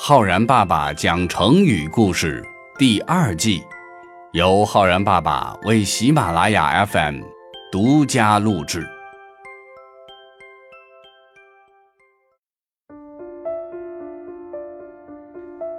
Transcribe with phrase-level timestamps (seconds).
[0.00, 2.40] 浩然爸爸讲成语故事
[2.78, 3.64] 第二季，
[4.30, 7.20] 由浩然爸爸为喜马拉雅 FM
[7.72, 8.86] 独家录制。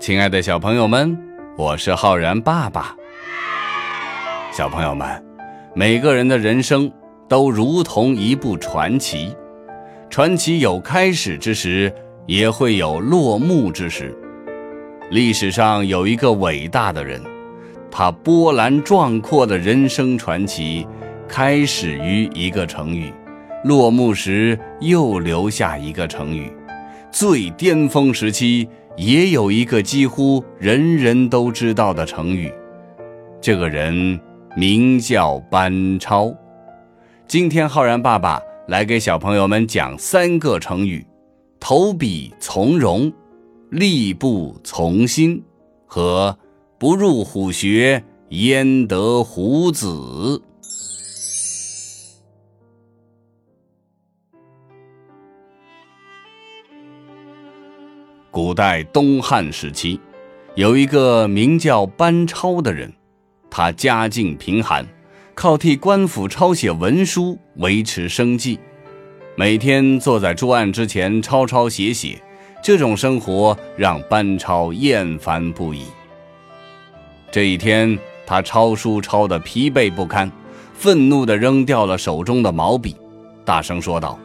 [0.00, 1.16] 亲爱的小朋友们，
[1.56, 2.96] 我是浩然爸爸。
[4.52, 5.24] 小朋友们，
[5.72, 6.92] 每个人的人生
[7.28, 9.36] 都如同一部传奇，
[10.10, 11.94] 传奇有开始之时。
[12.30, 14.16] 也会有落幕之时。
[15.10, 17.20] 历史上有一个伟大的人，
[17.90, 20.86] 他波澜壮阔的人生传奇，
[21.26, 23.12] 开始于一个成语，
[23.64, 26.52] 落幕时又留下一个成语。
[27.10, 32.48] 最巅峰时期也有一个几乎人人都知道的成语。
[33.40, 34.20] 这个人
[34.54, 36.32] 名叫班超。
[37.26, 41.04] 今天浩然爸爸来给小朋友们讲三个成语。
[41.60, 43.12] 投笔从戎，
[43.68, 45.44] 力不从心，
[45.86, 46.36] 和
[46.78, 50.42] 不入虎穴焉得虎子。
[58.30, 60.00] 古代东汉时期，
[60.54, 62.90] 有一个名叫班超的人，
[63.50, 64.86] 他家境贫寒，
[65.34, 68.58] 靠替官府抄写文书维持生计。
[69.40, 72.20] 每天坐在桌案之前抄抄写写，
[72.62, 75.84] 这种生活让班超厌烦不已。
[77.32, 80.30] 这一天，他抄书抄得疲惫不堪，
[80.74, 82.94] 愤怒地扔掉了手中的毛笔，
[83.42, 84.18] 大声说道：“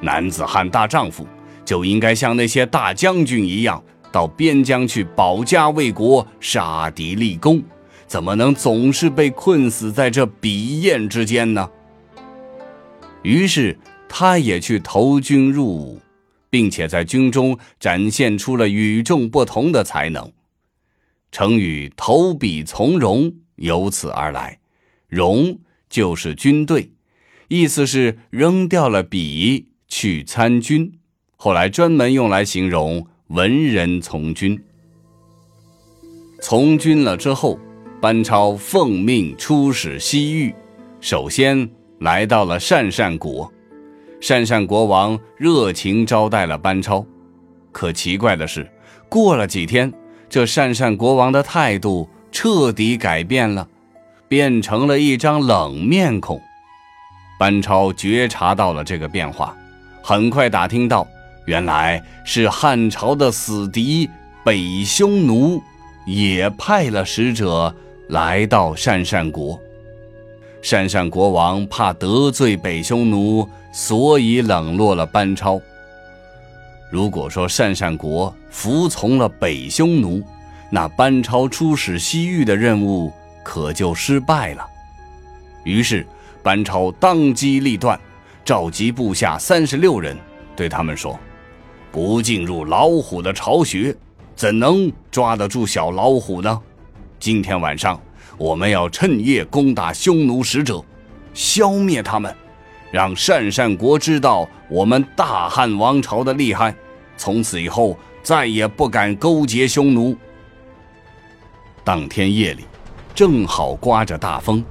[0.00, 1.26] 男子汉大丈夫
[1.62, 7.62] 就应该像那些大将军一样，到边疆去保家卫国、杀敌立功，
[8.06, 11.68] 怎么能总是被困死在这笔砚之间呢？”
[13.20, 13.76] 于是。
[14.14, 15.98] 他也去投军入伍，
[16.50, 20.30] 并且在军中展现出了与众不同的才能。
[21.32, 24.58] 成语“投笔从戎”由此而来
[25.08, 26.90] ，“戎”就是军队，
[27.48, 30.92] 意思是扔掉了笔去参军。
[31.36, 34.62] 后来专门用来形容文人从军。
[36.42, 37.58] 从军了之后，
[37.98, 40.54] 班超奉命出使西域，
[41.00, 41.70] 首先
[42.00, 43.51] 来到了鄯善国。
[44.22, 47.04] 鄯善国王热情招待了班超，
[47.72, 48.70] 可奇怪的是，
[49.08, 49.92] 过了几天，
[50.28, 53.66] 这鄯善国王的态度彻底改变了，
[54.28, 56.40] 变成了一张冷面孔。
[57.36, 59.56] 班超觉察到了这个变化，
[60.04, 61.04] 很快打听到，
[61.46, 64.08] 原来是汉朝的死敌
[64.44, 65.60] 北匈奴
[66.06, 67.74] 也派了使者
[68.08, 69.60] 来到鄯善国。
[70.62, 73.48] 鄯善国王怕得罪北匈奴。
[73.74, 75.58] 所以冷落了班超。
[76.90, 80.22] 如果说鄯善国服从了北匈奴，
[80.70, 83.10] 那班超出使西域的任务
[83.42, 84.66] 可就失败了。
[85.64, 86.06] 于是
[86.42, 87.98] 班超当机立断，
[88.44, 90.18] 召集部下三十六人，
[90.54, 91.18] 对他们说
[91.90, 93.96] ：“不进入老虎的巢穴，
[94.36, 96.60] 怎能抓得住小老虎呢？
[97.18, 97.98] 今天晚上
[98.36, 100.84] 我们要趁夜攻打匈奴使者，
[101.34, 102.34] 消灭他们。”
[102.92, 106.74] 让鄯善国知道我们大汉王朝的厉害，
[107.16, 110.14] 从此以后再也不敢勾结匈奴。
[111.82, 112.64] 当天夜里，
[113.14, 114.62] 正好刮着大风，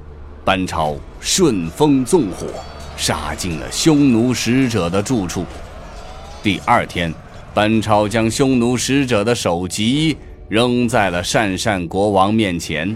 [0.46, 2.46] 班超顺风纵火，
[2.96, 5.44] 杀进了匈奴使者的住处。
[6.44, 7.12] 第二天，
[7.56, 10.16] 班超将匈奴使者的首级
[10.48, 12.96] 扔在了鄯善国王面前，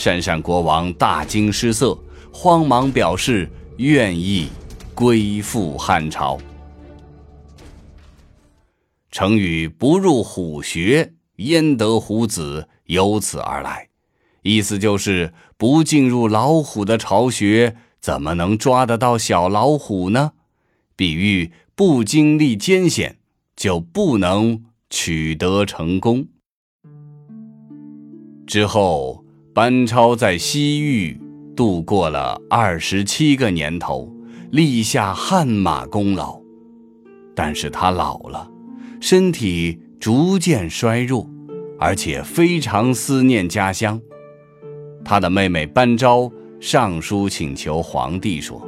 [0.00, 1.96] 鄯善国王大惊失色，
[2.32, 3.48] 慌忙表示。
[3.80, 4.50] 愿意
[4.94, 6.38] 归附汉朝。
[9.10, 13.88] 成语“不入虎穴，焉得虎子”由此而来，
[14.42, 20.32] 意思就是不进入老虎的巢穴，怎么能抓得到小老虎呢？
[20.94, 23.16] 比喻不经历艰险
[23.56, 26.28] 就不能取得成功。
[28.46, 29.24] 之后，
[29.54, 31.20] 班超在西域。
[31.56, 34.10] 度过了二十七个年头，
[34.50, 36.40] 立下汗马功劳，
[37.34, 38.48] 但是他老了，
[38.98, 41.28] 身体逐渐衰弱，
[41.78, 44.00] 而且非常思念家乡。
[45.04, 48.66] 他的妹妹班昭上书请求皇帝说：“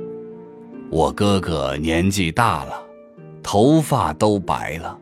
[0.90, 2.74] 我哥哥年纪大了，
[3.42, 4.98] 头发都白了，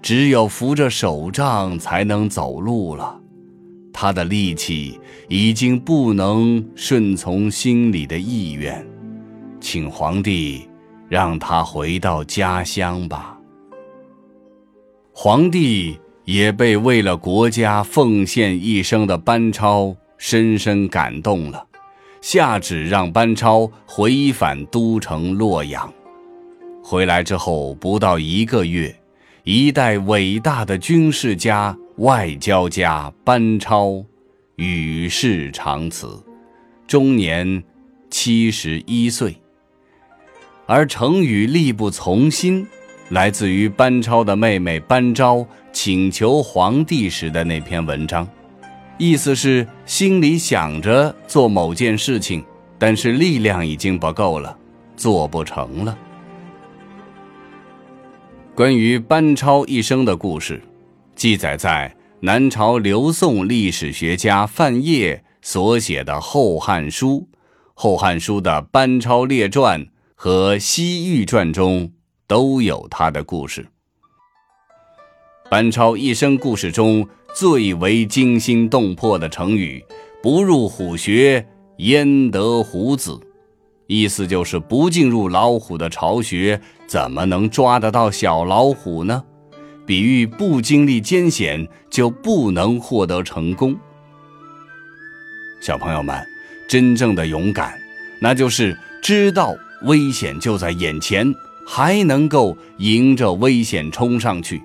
[0.00, 3.22] 只有扶着手杖才能走路了。”
[3.96, 4.98] 他的力气
[5.28, 8.84] 已经不能顺从心里的意愿，
[9.60, 10.68] 请皇帝
[11.08, 13.38] 让他回到家乡吧。
[15.12, 21.64] 皇帝也被为了国家奉献一生的班超深深感动了，
[22.20, 25.90] 下旨让班超回返都城洛阳。
[26.82, 28.94] 回来之后不到一个月，
[29.44, 34.04] 一代伟大的军事家、外交家班超
[34.56, 36.08] 与世长辞，
[36.88, 37.62] 终年
[38.10, 39.36] 七十一岁。
[40.66, 42.66] 而成语“力不从心”。
[43.10, 48.26] 来自于班超的妹妹班昭请求皇帝时的那篇文章，
[48.96, 52.42] 意思是心里想着做某件事情，
[52.78, 54.56] 但是力量已经不够了，
[54.96, 55.96] 做不成了。
[58.54, 60.62] 关于班超一生的故事，
[61.24, 67.08] 记载在南朝刘宋历史学家范晔所写的《后汉书》
[67.72, 69.80] 《后汉书》的《班超列传》
[70.14, 71.92] 和《西域传》中。
[72.26, 73.66] 都有他的故事。
[75.50, 79.82] 班超一生故事中最为惊心动魄的成语
[80.22, 81.46] “不入虎穴，
[81.78, 83.18] 焉得虎子”，
[83.88, 89.24] 意思就是不进入老虎的巢穴，怎么能抓得到小老虎呢？
[89.86, 93.76] 比喻不经历艰险就不能获得成功。
[95.60, 96.24] 小朋友们，
[96.68, 97.78] 真正的勇敢，
[98.20, 101.34] 那就是知道危险就在眼前。
[101.66, 104.62] 还能够迎着危险冲上去，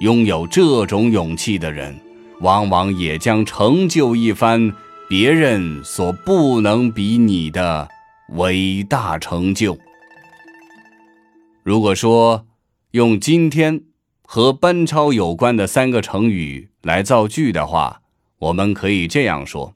[0.00, 1.94] 拥有这种勇气的人，
[2.40, 4.72] 往往也将成就一番
[5.06, 7.86] 别人所不能比拟的
[8.30, 9.76] 伟大成就。
[11.62, 12.46] 如果说
[12.92, 13.82] 用今天
[14.30, 18.02] 和班超有关的三个成语来造句的话，
[18.38, 19.74] 我们可以这样说：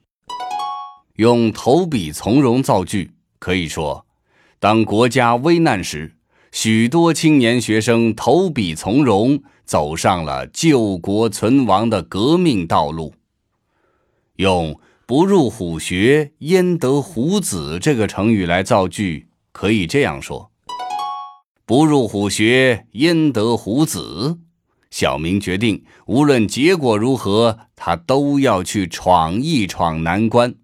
[1.16, 4.04] 用投笔从戎造句，可以说，
[4.60, 6.16] 当国家危难时。
[6.50, 13.14] 许多青年学生投笔从戎，走上了救国存亡的革命道路。
[14.36, 14.78] 用
[15.08, 20.50] “不入虎穴，焉得虎子”这个成语来造句，可以这样说
[21.72, 24.36] ：“不入虎穴，焉得虎子？”
[24.92, 30.54] 小明决定，无论结果如何，他都要去闯一闯难关。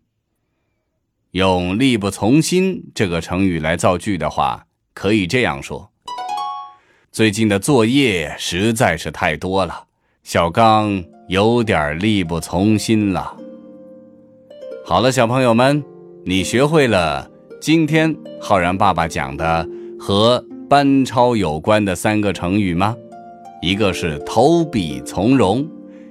[1.30, 4.66] 用“力不从心”这个成语来造句的话。
[4.92, 5.90] 可以这样说：
[7.10, 9.84] 最近的作业实在是太多了，
[10.22, 13.34] 小刚有点力不从心了。
[14.84, 15.82] 好了，小朋友们，
[16.26, 17.30] 你学会了
[17.62, 19.66] 今天浩然爸爸讲的
[19.98, 22.94] 和班超有关的三个成语吗？
[23.62, 25.66] 一个是投笔从戎，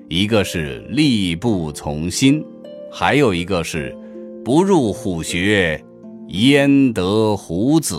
[0.10, 2.44] 一个是力不从心，
[2.92, 3.96] 还有一个是
[4.44, 5.80] 不入虎穴，
[6.30, 7.96] 焉得虎子。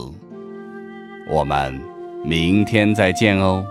[1.31, 1.81] 我们
[2.25, 3.64] 明天再见哦。